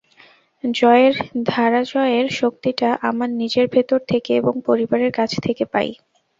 জয়ের 0.63 1.13
ধারাজয়ের 1.45 2.27
শক্তিটা 2.39 2.89
আমার 3.01 3.29
নিজের 3.41 3.65
ভেতর 3.67 3.99
থেকে 4.07 4.31
এবং 4.35 4.53
পরিবারের 4.67 5.11
কাছ 5.11 5.31
থেকে 5.45 5.63
পাই। 5.73 5.89